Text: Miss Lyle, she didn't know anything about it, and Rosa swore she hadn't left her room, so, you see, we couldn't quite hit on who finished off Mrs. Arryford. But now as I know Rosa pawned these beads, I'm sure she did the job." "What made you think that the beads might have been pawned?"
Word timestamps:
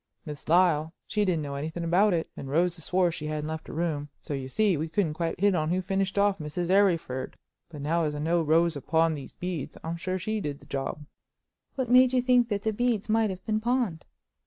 Miss 0.25 0.49
Lyle, 0.49 0.95
she 1.05 1.25
didn't 1.25 1.43
know 1.43 1.53
anything 1.53 1.83
about 1.83 2.11
it, 2.15 2.27
and 2.35 2.49
Rosa 2.49 2.81
swore 2.81 3.11
she 3.11 3.27
hadn't 3.27 3.47
left 3.47 3.67
her 3.67 3.73
room, 3.75 4.09
so, 4.19 4.33
you 4.33 4.49
see, 4.49 4.75
we 4.75 4.89
couldn't 4.89 5.13
quite 5.13 5.39
hit 5.39 5.53
on 5.53 5.69
who 5.69 5.79
finished 5.79 6.17
off 6.17 6.39
Mrs. 6.39 6.71
Arryford. 6.71 7.35
But 7.69 7.83
now 7.83 8.05
as 8.05 8.15
I 8.15 8.17
know 8.17 8.41
Rosa 8.41 8.81
pawned 8.81 9.15
these 9.15 9.35
beads, 9.35 9.77
I'm 9.83 9.97
sure 9.97 10.17
she 10.17 10.41
did 10.41 10.59
the 10.59 10.65
job." 10.65 11.05
"What 11.75 11.91
made 11.91 12.13
you 12.13 12.21
think 12.23 12.49
that 12.49 12.63
the 12.63 12.73
beads 12.73 13.09
might 13.09 13.29
have 13.29 13.45
been 13.45 13.59
pawned?" 13.59 14.05